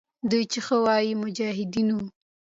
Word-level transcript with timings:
دوی 0.29 0.43
چې 0.51 0.59
ښه 0.65 0.75
وایي، 0.85 1.11
مجاهدین 1.21 1.87
وو. 1.95 2.05